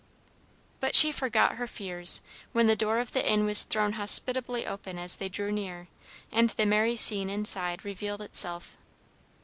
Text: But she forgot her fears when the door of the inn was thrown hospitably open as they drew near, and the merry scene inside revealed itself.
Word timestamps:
But 0.79 0.95
she 0.95 1.11
forgot 1.11 1.57
her 1.57 1.67
fears 1.67 2.23
when 2.53 2.65
the 2.65 2.75
door 2.75 2.97
of 2.97 3.11
the 3.11 3.23
inn 3.23 3.45
was 3.45 3.63
thrown 3.65 3.93
hospitably 3.93 4.65
open 4.65 4.97
as 4.97 5.17
they 5.17 5.29
drew 5.29 5.51
near, 5.51 5.89
and 6.31 6.49
the 6.49 6.65
merry 6.65 6.97
scene 6.97 7.29
inside 7.29 7.85
revealed 7.85 8.21
itself. 8.21 8.77